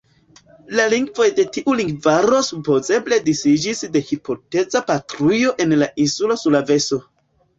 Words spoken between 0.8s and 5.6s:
lingvoj de tiu lingvaro supozeble disiĝis de hipoteza patrujo